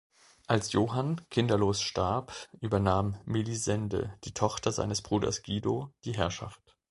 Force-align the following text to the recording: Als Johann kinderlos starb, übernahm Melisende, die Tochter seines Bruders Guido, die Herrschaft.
Als 0.47 0.71
Johann 0.71 1.21
kinderlos 1.29 1.79
starb, 1.79 2.33
übernahm 2.59 3.19
Melisende, 3.25 4.17
die 4.23 4.33
Tochter 4.33 4.71
seines 4.71 5.03
Bruders 5.03 5.43
Guido, 5.43 5.93
die 6.05 6.13
Herrschaft. 6.15 6.75